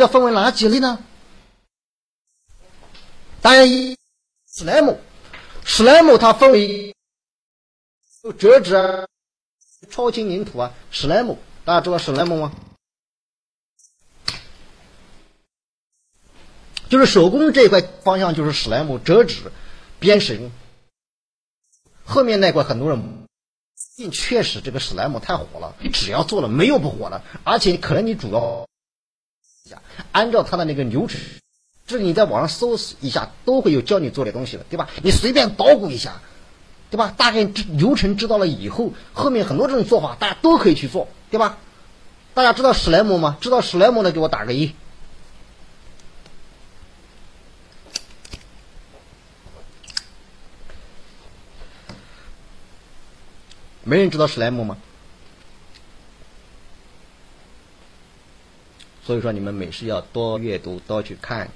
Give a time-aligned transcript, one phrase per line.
[0.00, 0.98] 要分为哪几类呢？
[3.42, 3.96] 当然，一
[4.46, 5.00] 史莱姆，
[5.64, 6.94] 史莱姆它分为
[8.22, 9.06] 有折纸啊、
[9.90, 12.52] 超轻粘土啊，史莱姆，大家知道史莱姆吗？
[16.88, 19.52] 就是手工这一块方向就是史莱姆折纸、
[19.98, 20.50] 编绳，
[22.04, 23.26] 后面那块很多人，
[24.10, 28.68] 确实这个史莱姆太火了，只要做了没有不火的，而且可能你主要，
[30.12, 31.20] 按照它的那个流程，
[31.86, 34.88] 这你在网上搜索一下都会有教你做的东西的，对吧？
[35.02, 36.20] 你随便捣鼓一下，
[36.90, 37.14] 对吧？
[37.16, 41.58] 大概流程知道了以后，后面很多这种做法大家都可以去做，对吧？
[42.32, 43.36] 大家知道史莱姆吗？
[43.40, 44.72] 知道史莱姆的给我打个一。
[53.82, 54.76] 没人知道史莱姆吗？
[59.04, 61.50] 所以说你们没事要多阅读，多去看，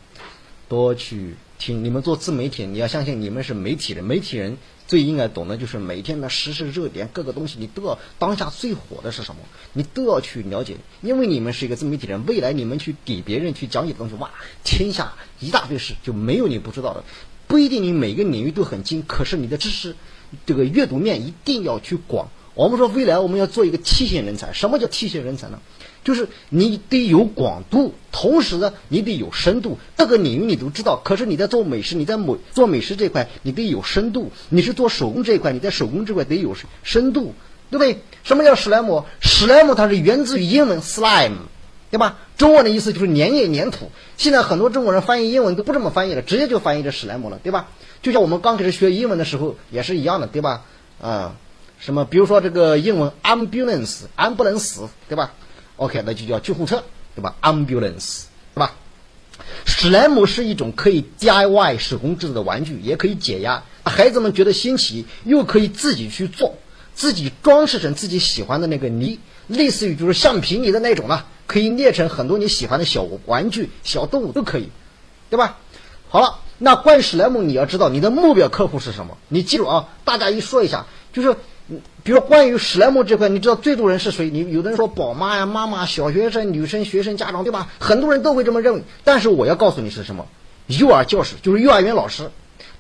[0.69, 1.85] 多去听。
[1.85, 4.05] 你们做自媒体，你要相信你们是媒体人。
[4.05, 4.57] 媒体人
[4.87, 9.41] 最应该懂的就是每天的时事热点，各个东西你都要当下最火的是什么，
[9.73, 10.77] 你都要去了解。
[11.03, 14.31] 因为你们是一个自媒体人，未来你们去给别人去讲解的东西，哇，
[14.65, 17.05] 天下一大堆事，就没有你不知道的。
[17.47, 19.95] 不一定你每个领域都很精，可是你的知识。
[20.47, 22.29] 这个阅读面一定要去广。
[22.55, 25.61] 我们说未来我们要做一个 T 型人才，什么叫 T 型人才呢？
[26.05, 29.79] 就是你得有广度，同时呢你得有深度。
[29.97, 34.31] 各个领域你都知道，可是你在做美食，你在美做美食这块你得有深度。
[34.51, 37.35] 你是做手工这一块，你在手工这块得有深度，
[37.71, 37.99] 对不对？
[38.23, 39.05] 什么叫史莱姆？
[39.21, 41.39] 史莱姆它是源自于英文 slime，
[41.91, 42.19] 对吧？
[42.37, 43.91] 中文的意思就是粘液、粘土。
[44.17, 47.69] 现在很多中国人翻译英文都不这么翻译了，直接就翻译成史莱姆了，对吧？
[48.03, 50.63] 就像我们刚开始学英文的时候也是一样的，对吧？
[51.01, 51.37] 啊，
[51.79, 55.33] 什么比如说这个英文 ambulance，安不能死对吧
[55.77, 58.75] ？OK，那就叫救护车，对吧？ambulance，对吧？
[59.65, 66.57] 史莱姆是一种可以 DIY 手工制作的玩具，也可以解压，孩子们觉得新奇，又可以自己去做，
[66.95, 69.19] 自己装饰成自己喜欢的那个泥，
[69.49, 74.71] 类似于就是橡皮泥的那种呢，可以捏成很多你喜欢的小玩具、小动物都可以，
[75.31, 75.59] 对吧？
[76.09, 76.41] 好了。
[76.57, 79.19] 那关于史莱姆，你要知道你的目标客户是什么？
[79.29, 81.37] 你记住啊，大家一说一下，就是，
[82.03, 84.29] 比如关于史莱姆这块，你知道最多人是谁？
[84.29, 87.71] 你有的人说宝妈呀、妈妈、小学生、女生、学生、家长，对吧？
[87.79, 88.83] 很多人都会这么认为。
[89.03, 90.27] 但是我要告诉你是什么？
[90.67, 92.31] 幼儿教师就是幼儿园老师，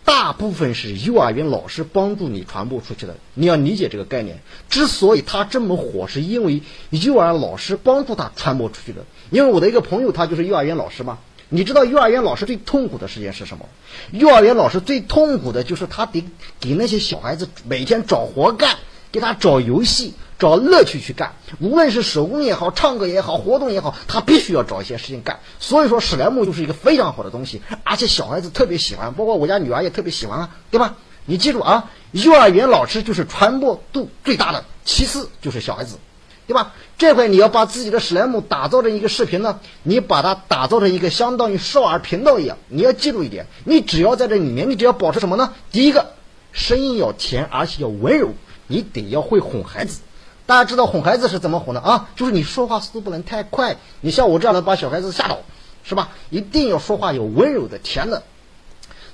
[0.04, 3.16] 大部分是幼儿园老师帮助你传播出去的。
[3.34, 4.40] 你要理解这个概念。
[4.68, 9.04] 之所以他这么火，是因为幼儿老师帮助他传播出去的。
[9.30, 11.18] 因为我的一个朋友，他就是幼儿园老师嘛。
[11.54, 13.64] 你知道幼儿园老师最痛苦的事情是什么？
[14.10, 16.24] 幼儿园老师最痛苦的就是他得
[16.58, 18.76] 给那些小孩子每天找活干，
[19.12, 21.32] 给他找游戏、找乐趣去干。
[21.60, 25.38] 无论是手工也好，唱歌也好，活动也好，他必须要找一些事情干。
[25.60, 30.96] 所以说，史莱姆就是一个非常好的东西，而且小孩子特别喜欢，包括我家女儿也特别喜欢啊，对吧？
[31.24, 35.98] 你记住啊，幼儿园老师就是传播度最大的，其次就是小孩子。
[36.46, 36.72] 对吧？
[36.98, 42.58] 这回你要把自己的史莱姆打造成一个视频呢，你把它打造成一个相当于少儿频道一样。
[42.68, 45.54] 你要记住一点，你只要在这里面，你只要保持什么呢？
[45.72, 46.12] 第一个，
[46.52, 48.34] 声音要甜，而且要温柔，
[48.66, 50.00] 你得要会哄孩子。
[50.46, 52.10] 大家知道哄孩子是怎么哄的啊？
[52.16, 55.38] 就是你说话速度不能太快，你像我这样的把小孩子吓到，
[55.82, 56.10] 是吧？
[56.28, 58.22] 一定要说话有温柔的、甜的。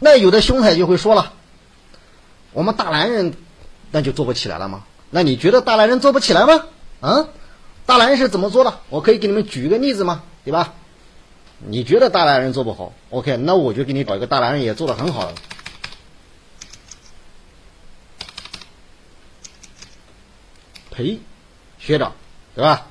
[0.01, 1.33] 那有的兄台就会说了，
[2.53, 3.35] 我们大男人
[3.93, 4.83] 那就做不起来了吗？
[5.11, 6.65] 那你觉得大男人做不起来吗？
[7.01, 7.29] 啊，
[7.87, 8.81] 大男人是怎么做的？
[8.89, 10.23] 我可以给你们举一个例子吗？
[10.45, 10.75] 对吧？
[11.67, 15.35] 你觉得大男人做不好？OK，那我就给你找一个大男人也做的很好的。
[20.91, 21.19] 裴
[21.79, 22.13] 学长，
[22.55, 22.87] 对吧？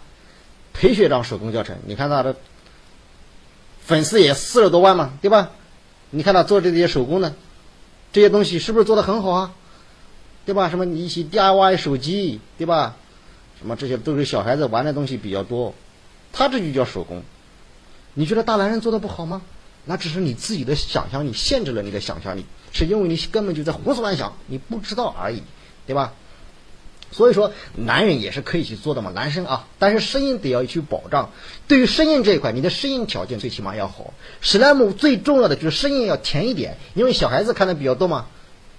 [0.73, 2.35] 裴学长手工教程，你看他的
[3.81, 5.51] 粉丝也四十多万嘛，对吧？
[6.11, 7.33] 你看他做这些手工的
[8.13, 9.53] 这些东西，是不是做的很好啊？
[10.45, 10.69] 对吧？
[10.69, 12.95] 什么一些 DIY 手机，对吧？
[13.59, 15.75] 什么这些都是小孩子玩的东西比较多，
[16.31, 17.21] 他这就叫手工。
[18.13, 19.41] 你觉得大男人做的不好吗？
[19.85, 25.41] 那只是你自己的想象力限制了你的想象力，是因为你根本就在胡思乱想，你不知道而已，
[25.87, 26.13] 对吧？
[27.11, 31.31] 所以说，男人也是可以去做的嘛，男生啊，但是声音得要去保障。
[31.67, 34.13] 对于声音这一块，你的声音条件最起码要好。
[34.41, 38.27] 史莱姆最重要的就是声音要甜一点，因为小孩子看的比较多嘛，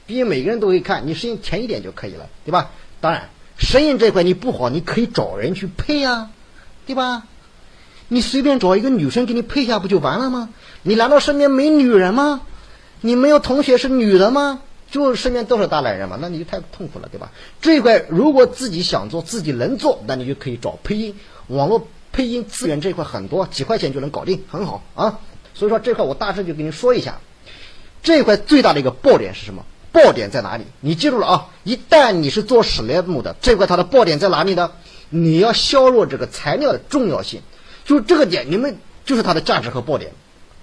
[0.07, 2.71] 毕竟每个人都会看，你声音甜一点就可以了，对吧？
[3.01, 3.31] 当然。
[3.61, 6.31] 声音这块你不好，你可以找人去配呀，
[6.87, 7.25] 对吧？
[8.09, 10.49] 你随便找一个女生给你配一下不就完了吗？
[10.83, 12.41] 你难道身边没女人吗？
[13.03, 14.63] 你没有同学是女的吗？
[14.91, 17.31] 就身边都是大男人嘛，那你就太痛苦了，对吧？
[17.61, 21.15] 这一块如果自己想做，自己能做，那你就可以找配音。
[21.47, 25.21] 网络配音资源这一块很多，几块钱就能搞定，很好啊。
[25.55, 27.21] 所以说这块我大致就跟你说一下，
[28.03, 29.65] 这块最大的一个爆点是什么？
[29.93, 30.65] 爆点在哪里？
[30.81, 31.49] 你记住了啊！
[31.65, 34.73] 一旦你是做史莱姆的，这块它的爆点在哪里呢？
[35.09, 37.43] 你要削弱这个材料的重要性，
[37.85, 40.13] 就这个点，你们就是它的价值和爆点。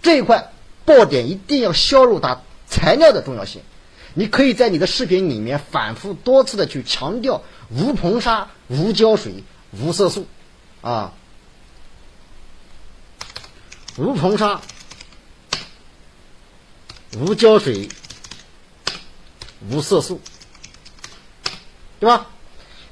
[0.02, 0.54] 这一块
[0.86, 3.62] 爆点一定要削弱它材料的重要性。
[4.14, 10.26] 你可以在你的视频里面反复多次的去强调无硼砂、无胶水、无色素，
[10.82, 11.14] 啊，
[13.98, 14.62] 无硼砂、
[17.20, 17.90] 无胶水、
[19.70, 20.22] 无色素，
[22.00, 22.28] 对吧？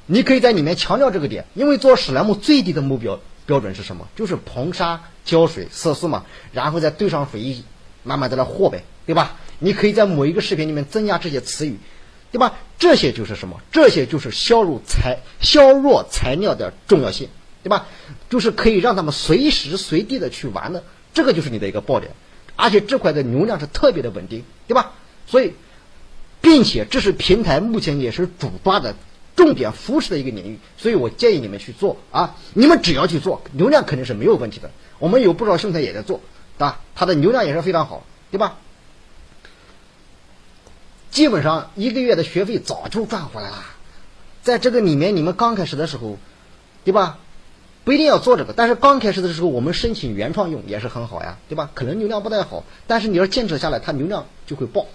[0.06, 4.06] 你可以在里面强调这个点，因为做史莱姆最低的目标标准是什么？
[4.14, 7.62] 就是硼砂、胶水、色素嘛，然后再兑上水，
[8.02, 9.36] 慢慢在那和呗，对吧？
[9.58, 11.78] 你可以在某一个视频里面增加这些词语，
[12.30, 12.54] 对吧？
[12.78, 13.60] 这些就是什么？
[13.72, 17.28] 这些就是削弱材削弱材料的重要性，
[17.62, 17.86] 对吧？
[18.28, 20.84] 就是可以让他们随时随地的去玩的，
[21.14, 22.12] 这个就是你的一个爆点，
[22.54, 24.92] 而且这块的流量是特别的稳定，对吧？
[25.26, 25.54] 所以，
[26.46, 28.94] 并且这是平台目前也是主抓的
[29.34, 32.36] 重点扶持的一个领域，所以我建议你们去做啊！
[32.54, 34.70] 你们只要去做，流量肯定是没有问题的。
[35.00, 36.20] 我们有不少兄台也在做，
[36.56, 36.78] 对吧？
[36.94, 38.58] 它的流量也是非常好，对吧？
[41.10, 43.64] 基本上一个月的学费早就赚回来了，
[44.44, 46.16] 在这个里面，你们刚开始的时候，
[46.84, 47.18] 对吧？
[47.82, 51.72] 不一定要做这个，但是刚开始的时候，我们申请原创用也是很好呀，对吧？
[51.74, 54.86] 可能流量不太好，但是你要坚持下来，它流量就会爆，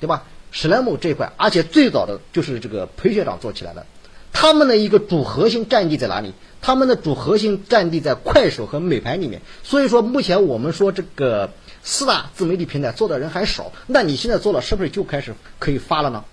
[0.00, 0.24] 对吧？
[0.50, 3.86] 史莱姆这一块，而且最早的就是这个裴学长做起来的，
[4.32, 6.34] 他们的一个主核心战地在哪里？
[6.60, 11.50] 他们的主核心战地在快手和美拍里面，所以说目前我们说这个。
[11.80, 16.24] 四大自媒体平台做的人还少，那你现在做了，是不是就开始可以发了呢？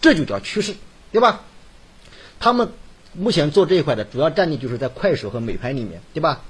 [0.00, 0.76] 这就叫趋势，
[1.12, 1.42] 对吧？
[2.40, 2.70] 他们
[3.12, 6.42] 目前做这一块的主要战地就是在快手和美拍里面，对吧？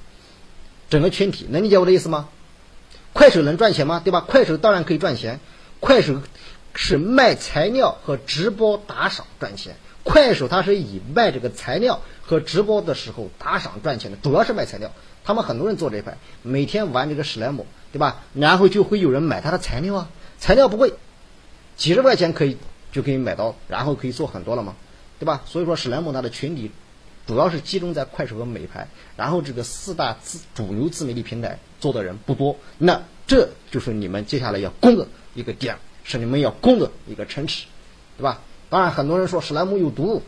[0.89, 2.29] 整个群体能理解我的意思吗？
[3.13, 4.01] 快手能赚钱吗？
[4.05, 4.21] 对吧？
[4.21, 5.41] 快手当然可以赚钱，
[5.81, 6.21] 快手
[6.75, 9.77] 是卖材料和直播打赏赚钱。
[10.03, 14.93] 快手它是以卖这个材料和直播的时候打赏赚钱的，主要是卖材料。
[15.25, 17.67] 他们很多人做这一块，每天玩这个史莱姆。
[17.95, 18.25] 对吧？
[18.35, 20.95] 然后就会有人买它的材料啊，材料不贵，
[21.77, 22.57] 几十块钱可以
[22.91, 24.75] 就可以买到，然后可以做很多了嘛，
[25.21, 25.43] 对吧？
[25.47, 26.73] 所以说史莱姆它的群体
[27.25, 37.65] 主要是集中在快手和美拍，然后这个四大自主流自媒体平台做的人不多，那这就是你们接下来要攻的一个点，是你们要攻的一个城池，
[38.17, 38.41] 对吧？
[38.71, 40.23] 当然很多人说史莱姆有毒，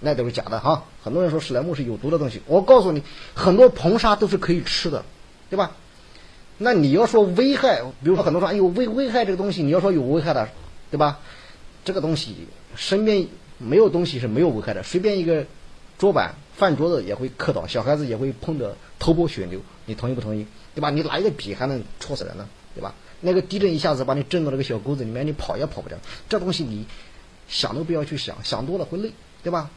[0.00, 0.84] 那都是假的哈。
[1.02, 3.02] 很多人说史莱姆是有毒的东西，我告诉你，
[3.34, 5.04] 很多硼砂都是可以吃的，
[5.50, 5.72] 对吧？
[6.58, 10.48] 那你要说危害，比如说很多说，哎呦危危害这个东西，你要说有危害的，
[10.90, 11.18] 对吧？
[11.84, 12.34] 这个东西
[12.74, 13.26] 身边
[13.58, 15.44] 没有东西是没有危害的，随便一个
[15.98, 20.46] 桌板、饭桌子也会磕倒，小孩子也会碰得头破血流，你同意不同意？
[20.74, 20.90] 对吧？
[20.90, 22.94] 你拿一个笔还能戳死人呢，对吧？
[23.20, 25.96] 那个地震一下子把你震到那个小沟子里面，你跑也跑不掉。
[26.28, 26.86] 这东西你
[27.48, 29.10] 想都不要去想，想多了会累，
[29.42, 29.70] 对吧？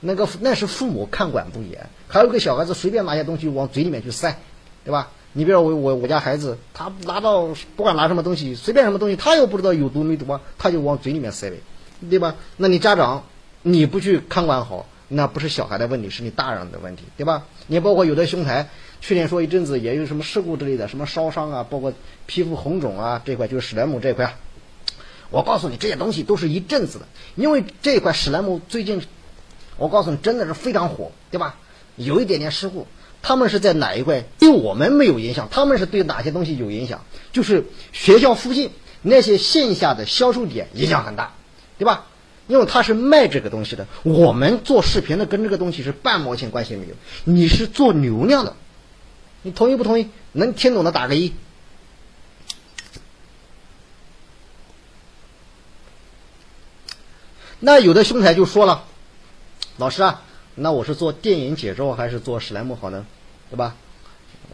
[0.00, 4.38] 那个那是父母看管不严，还有个小孩子随便拿些东西往嘴里面去塞，
[4.84, 5.10] 对吧？
[5.34, 11.58] 你比如我我我家孩子，他拿到不管拿什么东西，随便什么东西，他又不知道有毒没毒啊，他就往嘴里面塞呗，
[12.08, 12.36] 对吧？
[12.56, 13.24] 那你家长
[13.62, 17.46] 你不去看管好，那不是小孩的问题，是你大人的问题，对吧？
[17.66, 18.68] 你包括有的兄台，
[19.00, 21.92] 去年说一阵子也有什么事故之类的，什么烧伤啊，包括
[22.26, 24.34] 皮肤红肿啊这块，就是史莱姆这块啊。
[25.30, 27.06] 我告诉你，这些东西都是一阵子的，
[27.36, 29.02] 因为这一块史莱姆最近，
[29.76, 31.56] 我告诉你真的是非常火，对吧？
[31.96, 32.86] 有一点点事故。
[33.20, 34.22] 他们是在哪一块？
[34.38, 37.04] 对我们没有影响，他们是对哪些东西有影响？
[37.32, 38.70] 就是学校附近
[39.02, 41.32] 那些线下的销售点影响很大，
[41.78, 42.06] 对吧？
[42.48, 46.94] 因为他是卖这个东西的，我们做视频的跟这个东西是半毛钱关系没有。
[47.24, 48.56] 你是做流量的，
[49.42, 50.08] 你同意不同意？
[50.32, 51.32] 能听懂的打个一。
[57.60, 58.84] 那有的兄台就说了，
[59.76, 60.22] 老师啊。
[60.54, 63.06] 那我是做电影解说还是做史莱姆好呢？
[63.48, 63.76] 对吧？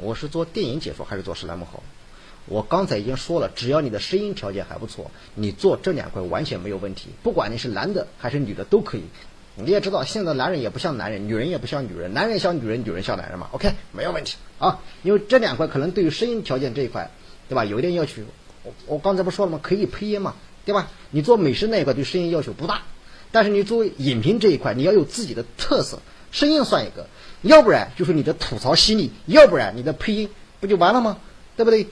[0.01, 1.83] 我是做电影解说还是做史莱姆好？
[2.47, 7.09] 我刚才已经说了，只要你的声音条件还不错，你做这两块完全没有问题。
[7.23, 9.03] 不管你是男的还是女的都可以。
[9.57, 13.49] 你也知道，现在男人也不像男人，女人也不像女人，男人像女人，女人像男人嘛。
[13.53, 14.81] OK，没有问题啊。
[15.03, 17.11] 因为这两块可能对于声音条件这一块，
[17.49, 17.65] 对吧？
[17.65, 18.23] 有一点要求。
[18.65, 19.61] 我我刚才不说了吗？
[19.63, 20.35] 可以配音嘛，
[20.67, 20.91] 对吧？
[21.11, 22.83] 你做美食那一块对声音要求不大。
[23.31, 26.01] 但是你作为影评这一块，你要有自己的特色，
[26.33, 27.07] 声音算一个，
[27.43, 30.29] 要不然就是你的吐槽犀利，要不然你的配音
[30.61, 31.19] 不就完了吗？
[31.57, 31.87] 对不对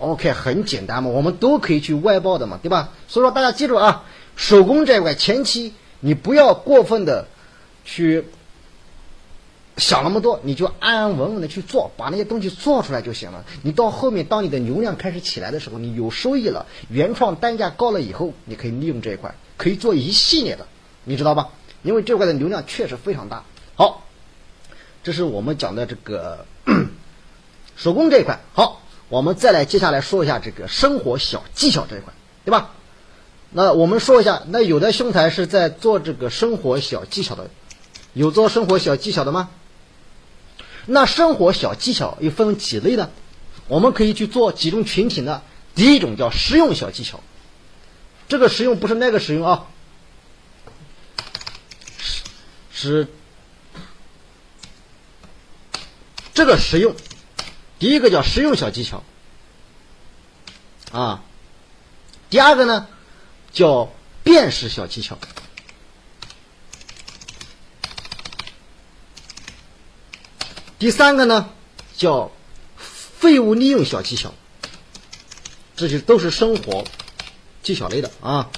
[0.00, 2.90] ？OK，很简单嘛，我们都可以去外包的嘛，对吧？
[3.06, 4.04] 所以说大家记住啊，
[4.34, 7.28] 手工这一块前期你不要过分的
[7.84, 8.24] 去
[9.76, 13.44] 想那么多，你就安安稳稳的去做，把那些东西做出来就行了。
[13.62, 20.66] 你到后面，当你的流量开始起来的时候，你有收益了，原创单价高了以后，你可以利用这一块，可以做一系列的，
[21.04, 21.48] 你知道吧？
[21.82, 23.42] 因为这块的流量确实非常大。
[23.74, 24.04] 好，
[25.02, 26.44] 这是我们讲的这个
[27.74, 28.38] 手工这一块。
[28.52, 32.14] 好，我们再来接下来说一下这个生活小技巧这一块，
[32.44, 32.70] 对吧？
[33.50, 37.50] 那我们说一下，那有的兄台是在做这个生活小技巧的，
[38.14, 39.50] 有做生活小技巧的吗？
[40.86, 43.10] 那生活小技巧又分几类呢？
[43.66, 45.42] 我们可以去做几种群体呢？
[45.74, 47.20] 第一种叫实用小技巧，
[48.28, 49.66] 这个实用不是那个实用啊，
[51.98, 52.22] 是
[52.72, 53.08] 是
[56.32, 56.94] 这个实用。
[57.80, 59.02] 第一个叫实用小技巧
[60.92, 61.24] 啊，
[62.28, 62.86] 第二个呢
[63.52, 63.90] 叫
[64.22, 65.18] 辨识小技巧。
[70.78, 71.50] 第三个呢，
[71.96, 72.30] 叫
[72.76, 74.32] 废物利用小技巧，
[75.76, 76.84] 这些都是生活
[77.62, 78.50] 技巧类的啊。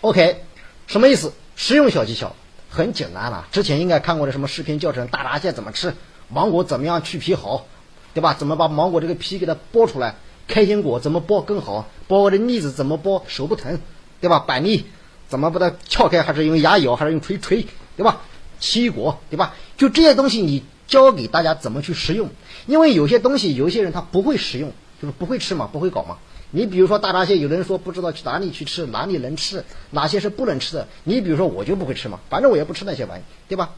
[0.00, 0.44] OK，
[0.86, 1.32] 什么意思？
[1.54, 2.34] 实用小技巧
[2.68, 5.94] 很简单了，之前应该看过的什么视频教程，大闸蟹怎么吃，
[6.28, 7.66] 芒果怎么样去皮好，
[8.14, 8.34] 对吧？
[8.34, 10.16] 怎么把芒果这个皮给它剥出来？
[10.46, 11.88] 开心果怎么剥更好？
[12.08, 13.78] 剥我的栗子怎么剥手不疼，
[14.20, 14.38] 对吧？
[14.38, 14.86] 板栗
[15.28, 16.22] 怎么把它撬开？
[16.22, 17.66] 还是用牙咬，还是用锤锤，
[17.96, 18.22] 对吧？
[18.58, 19.54] 奇异果，对吧？
[19.76, 22.30] 就这些东西，你教给大家怎么去食用。
[22.66, 26.16] 因为有些东西，有些人他不会食用，就是不会吃嘛，不会搞嘛。
[26.50, 30.88] 你比如说大闸蟹，有的人说不知道去哪里去吃，哪里能吃，哪些是不能吃的。
[31.04, 33.70] 你比如说我就不会吃嘛，反正我也不吃那些玩意，对吧？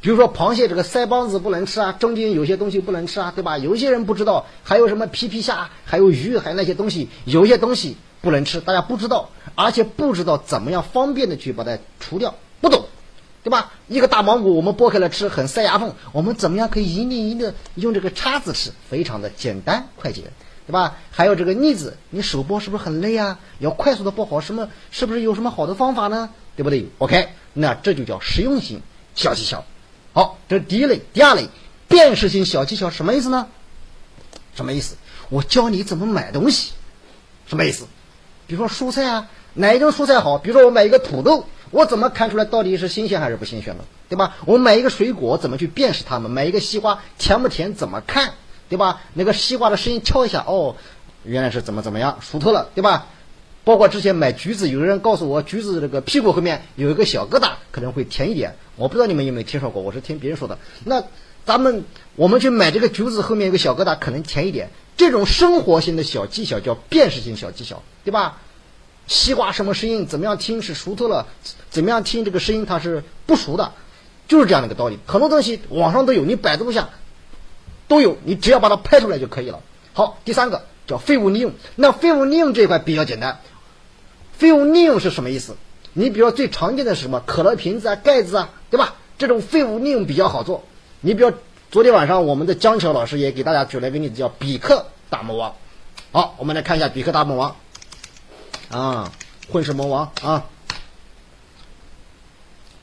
[0.00, 3.58] 比如说螃蟹这个腮帮子不能吃啊，中间有些东西不能吃啊，对吧？
[3.58, 12.84] 有些人不知道，还有什么皮皮虾，还有鱼，还有那些东西，有些东西不能吃，大家不知道，而且不知道怎么样方便的去把它除掉，不懂。
[13.44, 13.72] 对吧？
[13.86, 15.94] 一个大芒果，我们剥开了吃，很塞牙缝。
[16.12, 18.70] 我们怎么样可以一粒一粒用这个叉子吃？
[18.90, 20.24] 非常的简单快捷，
[20.66, 20.96] 对吧？
[21.10, 23.38] 还有这个腻子，你手剥是不是很累啊？
[23.58, 26.28] 要快速的剥好，什么是不是有什么好的方法呢？
[26.56, 28.82] 对不对？OK，那这就叫实用性
[29.14, 29.64] 小技巧。
[30.18, 31.00] 好，这是第一类。
[31.12, 31.46] 第二类，
[31.86, 33.46] 辨识性小技巧什么意思呢？
[34.56, 34.96] 什么意思？
[35.28, 36.72] 我教你怎么买东西，
[37.46, 37.86] 什么意思？
[38.48, 40.36] 比如说蔬菜啊，哪一种蔬菜好？
[40.36, 41.46] 比如说我买一个土豆。
[41.70, 44.34] 我怎么看出来到底是新鲜还是不新鲜的，对吧？
[44.44, 46.28] 我买一个水果怎么去辨识它们？
[46.28, 47.72] 买一个西瓜甜不甜？
[47.74, 48.34] 怎么看，
[48.68, 49.00] 对吧？
[49.14, 50.74] 那个西瓜的声音敲一下，哦，
[51.22, 53.06] 原来是怎么怎么样，熟透了，对吧？
[53.68, 58.56] 包括之前买橘子，有人告诉我橘子这个屁股后面有一个小疙瘩，可能会甜一点。
[58.76, 60.56] 我不知道你们有没有听说过，我是听别人说的。
[60.84, 61.04] 那
[61.44, 61.84] 咱们
[62.16, 64.70] 我们去买这个橘子后面有个小疙瘩，可能甜一点。
[64.96, 68.38] 这种生活性的小技巧叫辨识性小技巧，对吧？
[69.06, 70.06] 西瓜什么声音？
[70.06, 71.26] 怎么样听是熟透了？
[71.68, 73.72] 怎么样听这个声音它是不熟的？
[74.28, 74.98] 就是这样的一个道理。
[75.04, 76.88] 很多东西网上都有，你百度一下
[77.86, 79.60] 都有，你只要把它拍出来就可以了。
[79.92, 81.52] 好，第三个叫废物利用。
[81.76, 83.40] 那废物利用这一块比较简单。
[84.38, 85.56] 废物利用是什么意思？
[85.92, 87.20] 你比如说最常见的是什么？
[87.26, 88.94] 可乐瓶子啊、盖子啊，对吧？
[89.18, 90.64] 这种废物利用比较好做。
[91.00, 91.32] 你比如
[91.72, 95.54] 昨天晚上我们的江桥老师也给大家举了一个例子，叫比克大魔王。
[96.12, 97.56] 好，我们来看一下比克大魔王。
[98.70, 99.12] 啊，
[99.50, 100.44] 混世魔王啊，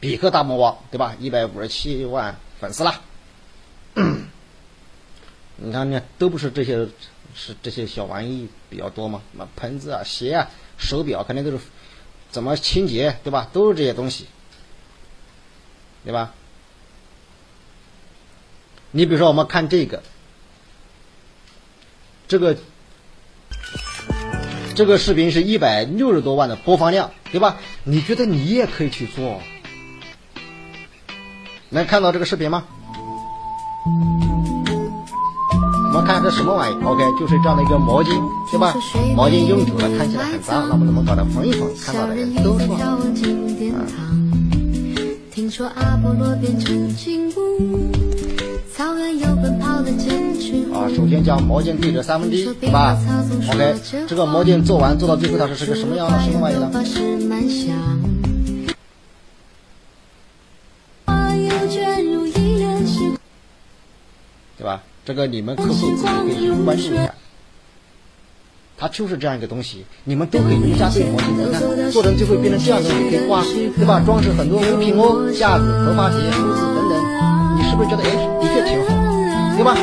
[0.01, 1.15] 比克大魔王对吧？
[1.19, 3.01] 一百五十七万粉丝了。
[5.57, 6.85] 你看，那都不是这些，
[7.33, 9.21] 是这些小玩意比较多嘛？
[9.31, 11.59] 什么盆子啊、鞋啊、手表，肯定都是
[12.31, 13.49] 怎么清洁对吧？
[13.51, 14.27] 都是这些东西，
[16.03, 16.33] 对吧？
[18.91, 20.03] 你比如说，我们看这个，
[22.27, 22.57] 这个。
[24.75, 27.61] 这个视频是一百六十多万的播放量，对吧？
[27.85, 29.41] 你觉得你也可以去做？
[31.69, 32.67] 能看到这个视频吗？
[35.95, 38.09] 我们看这什么玩意？OK，就是这样的一个毛巾，
[38.51, 38.75] 对吧？
[39.15, 41.23] 毛巾用久了看起来很脏，那么怎么搞的？
[41.23, 42.75] 缝一缝，看到的人都说。
[42.75, 42.83] 啊，
[50.93, 52.97] 首先将毛巾对折三分之一，对吧
[53.53, 53.75] ？OK，
[54.05, 56.69] 这个毛巾做完做到最后，它是是个什么样的什么玩意呢？
[65.05, 67.13] 这个你们客户自己可以去关注一下，
[68.75, 73.43] 它就是这样一个东西，你们都可以用家对毛巾，你看做成就会变成这样的东西，可以挂，
[73.77, 74.01] 对吧？
[74.03, 76.97] 装饰很多物品哦，架子、头发鞋、梳子等等，
[77.55, 78.09] 你是不是觉得哎，
[78.41, 78.97] 的确挺好，
[79.55, 79.77] 对吧？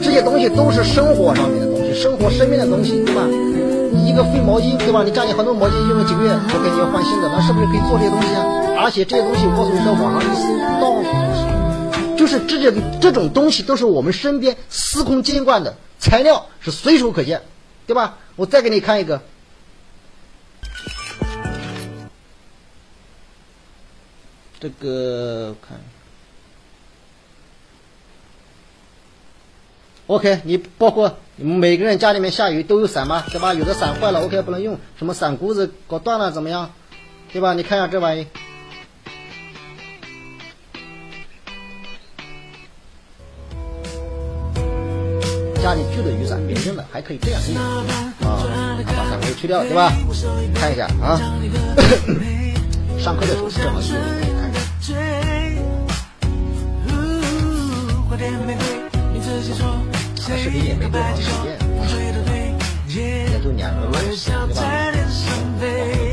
[0.00, 3.26] 这些东西都是生活上面的东西，生活身边的东西，对吧？
[4.06, 5.02] 一个废毛巾，对吧？
[5.02, 8.69] 你家里很多毛巾用了几个月我给你要换新的，那是不是可以做这些东西啊？
[8.82, 11.02] 而且这些东西我告诉你，在网上一搜，到处
[12.16, 17.42] 都是，就是这些这种东西都是我们身边司空见惯的材料，是随手可见，
[17.86, 18.16] 对吧？
[18.36, 19.20] 我再给你看一个。
[24.58, 25.78] 这个看
[30.06, 33.24] ，OK，你包括你们每个人家里面下雨都有伞吗？
[33.30, 33.52] 对吧？
[33.52, 36.72] 有的伞坏了，OK 不能用，什么伞骨子搞断了怎么样？
[37.32, 37.52] 对吧？
[37.54, 38.26] 你看一下这玩意，
[46.92, 47.84] 还可以这样啊，
[48.86, 49.92] 把伞骨去掉，对吧？
[50.54, 51.18] 看一下啊，
[52.98, 53.90] 上课的时候正好用。
[60.36, 61.58] 视频也没多长时间，
[62.88, 63.92] 也就两个月，
[64.46, 64.62] 对吧？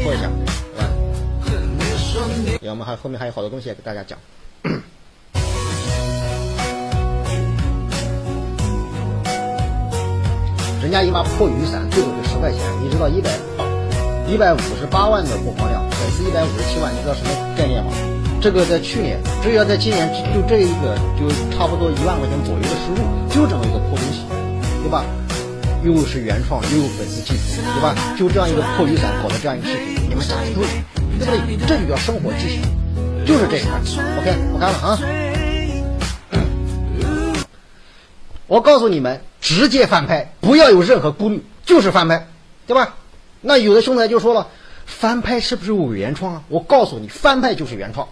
[0.04, 0.30] 过一下，
[0.76, 2.72] 对吧？
[2.72, 4.18] 我们还后面还有好多东西要给大家讲。
[10.88, 13.30] 人家一把破雨伞最多就十块钱，你知道一百
[14.26, 17.92] 一百五十八万的播放量，粉丝一百五十七万，你知道什么概念吗？
[18.40, 24.24] 这个在去年，只要在今年就这一个，就差不多一万块钱左右的收入，就这么一个破东西，
[24.82, 25.04] 对吧？
[25.84, 27.94] 又是原创，又有粉丝基础，对吧？
[28.18, 30.64] 就这样一个破雨伞搞的这样一个视频，你们想对，
[31.20, 31.68] 对不对？
[31.68, 32.64] 这就叫生活技巧，
[33.26, 33.78] 就是这一块。
[34.22, 34.98] OK，我看了啊。
[38.48, 42.28] 我告诉你们，直接翻拍，不要有任何顾虑，就是翻拍，
[42.68, 42.98] 对吧？
[43.40, 44.50] 那有的兄弟就说了，
[44.86, 46.44] 翻拍是不是伪原创啊？
[46.50, 48.10] 我告诉你，翻拍就是原创。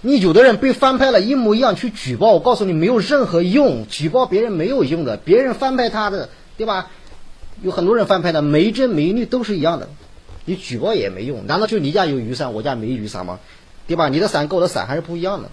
[0.00, 6.90] 你有的人被翻拍了一模一样去举报，我告诉你没有任何用，举报别人没有用的，别人翻拍他的，对吧？
[7.62, 9.88] 有很多人翻拍的，每帧每率都是一样的，
[10.46, 11.46] 你举报也没用。
[11.46, 13.38] 难道就你家有雨伞，我家没雨伞吗？
[13.86, 14.08] 对吧？
[14.08, 15.50] 你的伞跟我的伞还是不一样的。